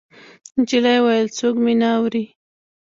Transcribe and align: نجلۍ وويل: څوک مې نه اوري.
نجلۍ 0.57 0.97
وويل: 0.99 1.27
څوک 1.37 1.55
مې 1.63 1.73
نه 1.81 1.87
اوري. 1.97 2.23